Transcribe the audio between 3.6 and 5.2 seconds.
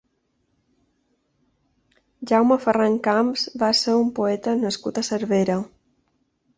va ser un poeta nascut a